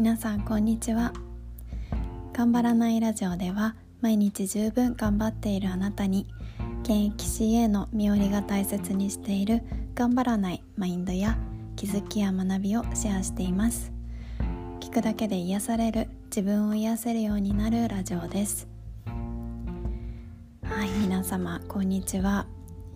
[0.00, 1.12] 皆さんこんにちは。
[2.32, 6.26] 頑張らないラジオでは毎日十分頑張っているあなたに
[6.84, 9.62] 現役 CA の身寄りが大切にしている
[9.94, 11.36] 頑張らないマインドや
[11.76, 13.92] 気づきや学びをシェアしています。
[14.80, 18.68] 聞くだけで癒される自分を癒せるようになるラジオです。
[19.04, 22.46] はい皆様こんにちは。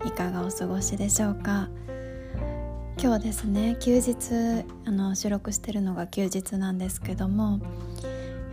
[0.07, 1.69] いかがお過ごしでしょうか？
[2.97, 7.59] 今日ですね休日あの収録してるのが休日なんですけども、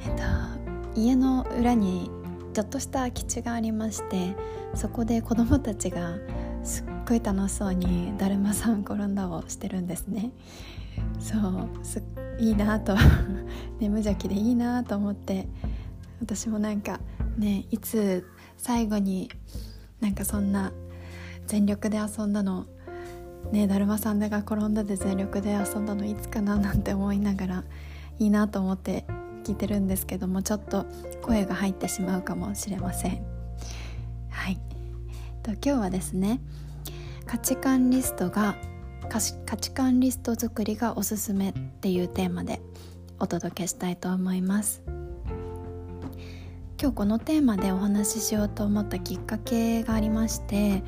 [0.05, 2.11] えっと、家の裏に
[2.53, 4.35] ちょっとした空き地がありまして
[4.75, 6.17] そこで子供たちが
[6.65, 10.33] すっごい楽しそうにだるまさん転んだをしてるんですね。
[11.19, 12.03] そうす
[12.39, 12.95] いいなと
[13.79, 15.49] ね無邪気でいいなと思って
[16.21, 17.01] 私もなんか
[17.39, 18.27] ねいつ
[18.59, 19.31] 最後に
[20.01, 20.73] なんかそんな
[21.47, 22.67] 全力で遊んだの
[23.51, 27.65] ねだるまさんが転んだで全力で遊んだのいつかななんて思いながら
[28.19, 29.05] いいなと思って
[29.45, 30.87] 聞いてるんですけどもちょっと
[31.23, 33.25] 声が入ってしまうかもしれません。
[34.31, 34.59] はい。
[35.11, 36.41] えっと今日はですね
[37.27, 38.57] 価値観リストが
[39.09, 42.63] 価値観リスト作りがおすすめっていうテーマで
[43.19, 44.83] お届けしたいと思います。
[46.81, 50.83] 今日このテーマでお話ししようと思ったきっかけがありまして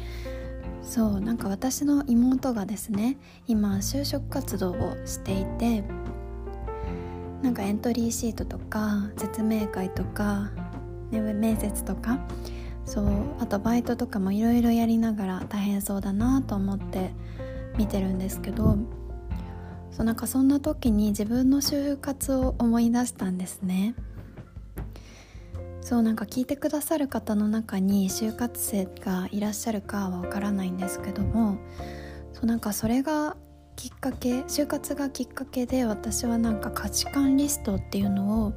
[0.85, 5.83] そうなんか私の妹がですね今就職活動をしていて
[7.43, 10.51] なんかエントリーシートとか説明会とか、
[11.11, 12.19] ね、面接とか
[12.85, 13.07] そう
[13.41, 17.11] あとバイトとかもいろいろやりながら大変そうだなと思って
[17.77, 18.77] 見てるんですけど
[19.91, 23.95] そうなんかそんな時に自分の就活を思い出したんですね。
[25.85, 31.59] そうなんか聞いてくださる方の中に就活生がいらっしゃるかはわからないんですけども
[32.33, 33.37] そうなんかそれが
[33.77, 38.55] きっかけ就活がきっかけで私はなんか価値観リストっていうのを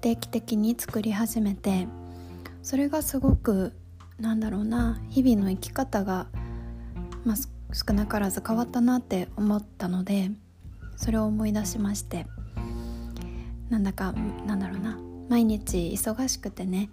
[0.00, 1.88] 定期的に作り始めて
[2.62, 3.72] それがすごく
[4.20, 6.28] なんだろうな日々の生き方が、
[7.24, 7.36] まあ、
[7.74, 10.30] 少なからず変わったなって思ったので
[10.96, 12.26] それを思い出しまして
[13.70, 14.12] なんだか
[14.46, 16.90] なんだろうな毎日忙しくてね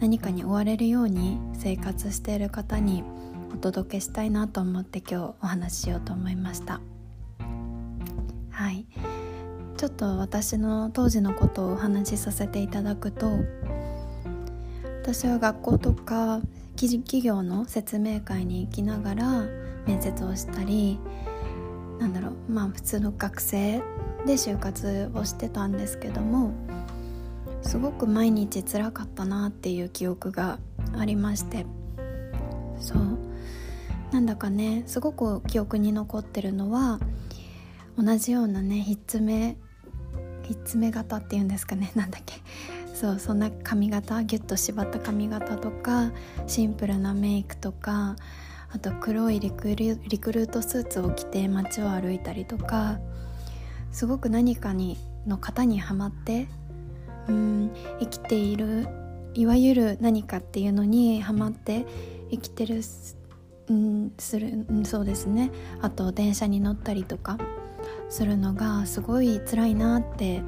[0.00, 3.02] 何かに追われるように生活している方に
[3.52, 6.80] お届けしたいなと思って今日お話ししようと思いました。
[8.50, 8.86] はい。
[9.76, 13.40] ちょっと私の当時のことをお話しさせていただくと
[15.02, 16.40] 私は学校とか
[16.76, 19.44] 企業の説明会に行きながら
[19.86, 20.98] 面接をしたり
[21.98, 23.82] なんだろうまあ普通の学生
[24.26, 26.52] で就活をしてたんですけども
[27.64, 30.58] すごく毎日つらかったなっていう記憶が
[30.96, 31.66] ありまして。
[32.78, 33.18] そう。
[34.12, 37.00] なんだかねすごく記憶に残ってるのは
[37.98, 39.56] 同じようなねひっつめ
[40.44, 41.90] ひっつめ型っていうんですかね。
[41.96, 42.36] なんだっけ。
[42.94, 46.12] そうそんな髪型ギュッと縛った髪型とか
[46.46, 48.14] シンプルなメイクとか
[48.72, 53.00] あと黒いリクルートスーツを着て街を歩いたりとか
[53.90, 56.46] すごく何かにの型にはまって
[57.28, 57.70] うん
[58.00, 58.86] 生きている
[59.34, 61.86] いわゆる何かっていうのにハマって
[62.30, 62.80] 生きてる、
[63.68, 65.50] うん、する、そうですね。
[65.80, 67.38] あと電車に乗ったりとか
[68.08, 70.42] するのがすごい辛いなって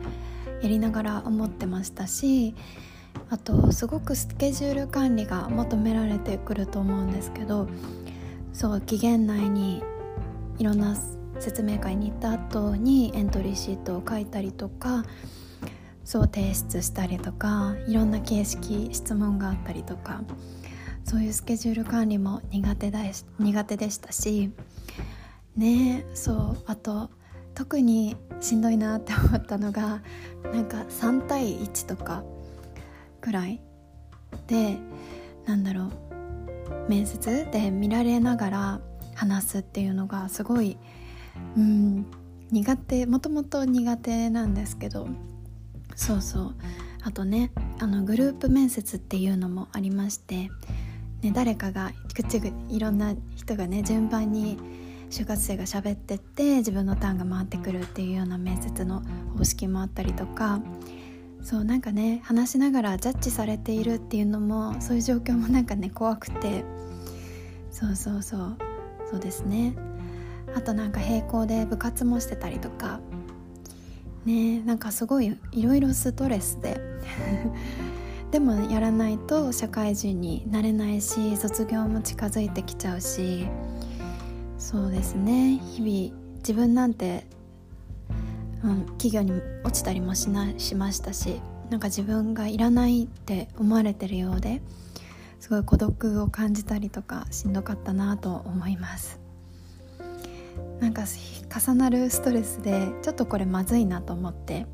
[0.63, 2.55] やりながら思ってましたし
[3.31, 7.69] あとすごくスケジュール管理が求められてくると思うんですけど
[8.53, 9.83] そう期限内に
[10.59, 10.97] いろんな
[11.39, 15.05] 説明会に行った後にエントリーシートを書いたりとか
[16.07, 20.23] そう提出したりとかいろんな形式質問があったりとか
[21.05, 23.01] そういうスケジュール管理も苦手だ
[23.41, 24.53] 苦手でしたし
[25.57, 27.11] ねそうあと
[27.55, 30.01] 特にしんどいなって思ったのが
[30.45, 32.23] なんか3対1とか
[33.21, 33.61] くらい
[34.47, 34.79] で
[35.45, 38.81] なんだろう面接で見られながら
[39.17, 40.79] 話すっていうのがすごい
[41.57, 42.07] うん
[42.53, 45.09] 苦手もともと苦手なんですけど
[45.97, 46.55] そうそう。
[47.03, 50.51] あとねあのグループ面接っていうのもありまして、
[51.23, 54.59] ね、誰かが口いろんな人がね順番に
[55.11, 59.03] 就活生が喋ってって自分のターンが回ってくるっていうような面接の
[59.37, 60.61] 方式もあったりとか。
[61.43, 66.65] そうなんかね話しながらジャッジされているっていうのもそういう状況もなんかね怖くて。
[67.71, 68.57] そうそうそう。
[69.09, 69.77] そうですね。
[70.57, 73.01] あとなんか並行で部活もしてたりとか。
[74.27, 76.81] ねなんかすごいいろいろストレスで。
[78.33, 83.47] でもやらないと社会人になれないし卒業も近づいてきちゃうし。
[84.59, 85.59] そうですね。
[85.59, 87.27] 日々自分なんて
[88.65, 91.41] うん、企業に落ちたりもしなしましたし
[91.71, 94.61] なんか自分がいらないって思われてるようで
[95.39, 99.26] すごい孤独を感じたりとかしんどかったなと思います。
[100.81, 101.05] なんか
[101.55, 104.67] 重なるストレスでちょっとこれまずいなと思って。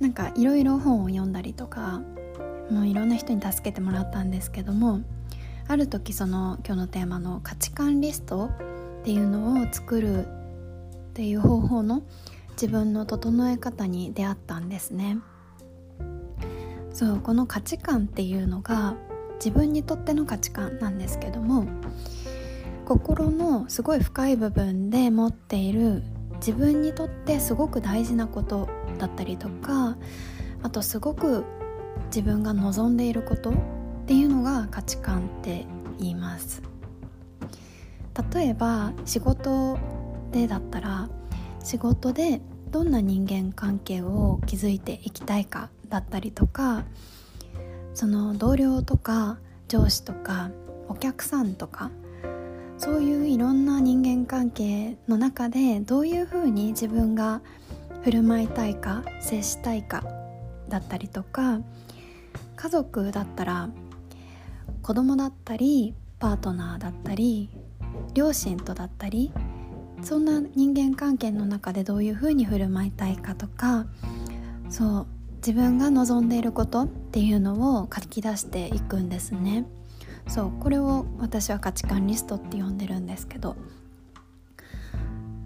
[0.00, 2.02] なんかいろいろ本を読んだりとか
[2.70, 5.00] もういろんな人に助けてもらったんですけども
[5.68, 8.50] ある時その今日のテーマの価値観リスト
[9.00, 10.28] っていうのを作るっ
[11.14, 12.02] ていう方法の
[12.52, 15.18] 自分の整え方に出会ったんですね。
[16.92, 18.96] そうこの価値観っていうのが
[19.34, 21.66] 自分にとっての価値観なんですけども
[22.86, 26.04] 心のすごい深い部分で持っている
[26.36, 28.68] 自分にとってすごく大事なこと
[28.98, 29.96] だったりとか
[30.62, 31.44] あとすごく
[32.06, 33.54] 自分が望んでいることっ
[34.06, 35.66] ていうのが価値観って
[35.98, 36.62] 言います。
[38.32, 39.78] 例えば仕事
[40.30, 41.08] でだったら
[41.62, 42.40] 仕事で
[42.70, 46.84] どんな人間関係を築いていきたいかだったりとか
[47.94, 49.38] その同僚とか
[49.68, 50.50] 上司とか
[50.88, 51.90] お客さんとか
[52.78, 57.40] そういういろんな人間関係の中でどういうふうに自分が
[58.04, 60.04] 振る舞いたいか接したいか
[60.68, 61.60] だったりとか
[62.56, 63.70] 家族だったら
[64.82, 67.48] 子供だったりパートナーだったり
[68.14, 69.32] 両親とだったり
[70.02, 73.86] そんな人間関係の中でどういうふうに振る舞いたいかとか
[74.68, 75.06] そう
[75.36, 79.64] 自分が望んでいることっていうのを書き出していくんですね。
[80.28, 83.56] そうこれを私は価値観リストって呼んでるんですけど。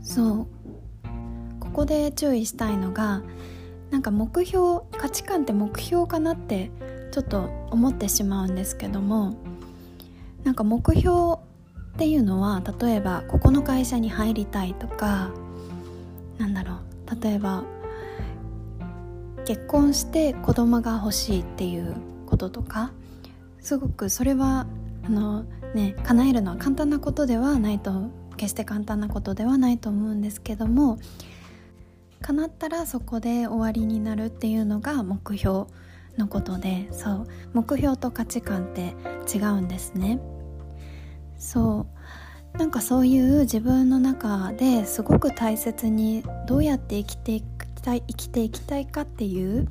[0.02, 0.46] そう。
[1.70, 3.22] ここで注意したいのが
[3.90, 6.70] なんか目標価値観って目標かなって
[7.12, 9.36] ちょっと思ってしまうんですけども
[10.42, 15.30] なんか目標っていうのは例えばここの会社に入りたいとか
[16.38, 17.62] なんだろう例えば
[19.44, 21.94] 結婚して子供が欲しいっていう
[22.26, 22.90] こととか
[23.60, 24.66] すごくそれは
[25.04, 30.98] あのね叶えるのは簡単なことではないと決して簡単なことではないと思うんですけども
[32.22, 35.66] 叶ったらそこで終わりになるっていうのが目標
[36.18, 37.28] のことでそう。
[37.54, 38.94] 目標と価値観って
[39.32, 40.20] 違うんですね。
[41.38, 41.86] そ
[42.54, 42.58] う。
[42.58, 47.46] なんかそういう自分の中ですごく大切にどうやって生きていき
[47.82, 49.68] たい生きていきたいかっていう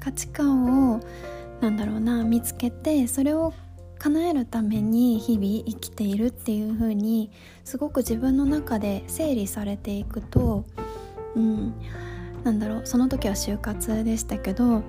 [0.00, 1.00] 価値観を
[1.64, 3.54] なんだろうな見つけてそれを
[3.98, 7.30] 叶えるために日々生きているっていう風に
[7.64, 10.66] すごく自分の中で整理されていくと、
[11.34, 11.72] うん、
[12.42, 14.82] なんだろうその時は就活でしたけど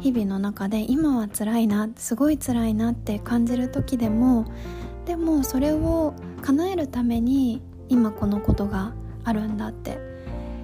[0.00, 4.46] 日々の中で今は辛いなすごい辛いなって感じる時でも
[5.04, 8.94] でもそれを叶えるために今このことが
[9.24, 9.98] あるんだって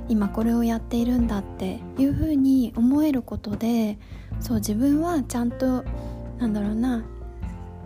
[0.08, 3.98] 今これをやっているんだっていうふうに思えることで
[4.40, 5.84] そう自分はちゃんと
[6.38, 7.04] なんだろうな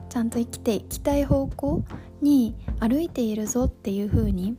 [0.09, 1.83] ちゃんと生きていきたい方向
[2.21, 4.57] に歩いているぞっていうふうに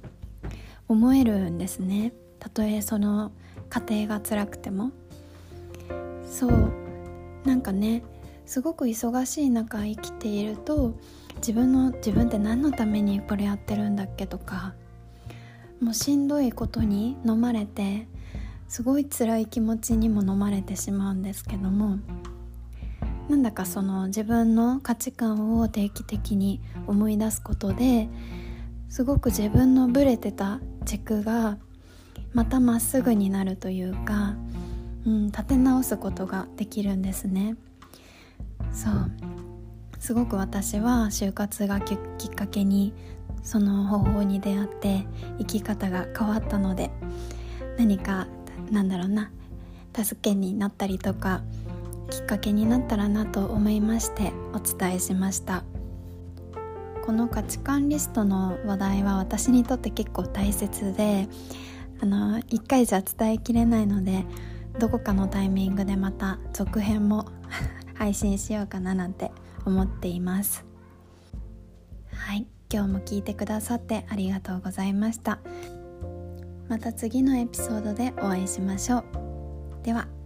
[0.88, 2.14] 思えるんですね。
[2.40, 3.32] たとえその
[3.70, 4.92] 過程が辛くても。
[6.26, 6.72] そう
[7.46, 8.04] なんかね
[8.46, 10.98] すごく忙しい中生きていると
[11.36, 14.74] 自分の自分って何のためにこれやってるんだっけとか
[15.80, 18.08] もうしんどいことに飲まれて
[18.74, 22.00] すごい辛い気持ちにも飲まれてしまうんですけども
[23.30, 28.10] なんだかその自分の価値観を定期的に思い出すことで
[28.90, 31.60] すごく自分のブレてた軸が
[32.34, 34.34] またまっすぐになるというか、
[35.06, 37.56] うん、立て直すことができるんですね。
[38.72, 39.12] そう。
[40.00, 42.92] すごく私は就活がきっかけに
[43.44, 45.06] その方法に出会って
[45.38, 46.90] 生き方が変わったので
[47.78, 48.28] 何か
[48.72, 49.32] なんだろうな。
[49.96, 51.44] 助けになったりとか
[52.10, 55.64] きっかけになったらなと思いましてお伝えしました。
[57.06, 61.28] この価値観リストの話題は私にとって結構大切で
[62.02, 64.26] あの1回じゃ伝えきれないので
[64.80, 67.26] どこかのタイミングでまた続編も
[67.96, 69.32] 配信しようかななんて
[69.66, 70.66] 思っています。
[72.12, 72.48] はい。
[72.74, 75.38] 今日も聞いてくださってありがとうございました。
[76.70, 79.04] また次のエピソードでお会いしましょう。
[79.84, 80.23] では。